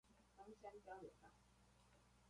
[0.39, 1.29] 岡山交流道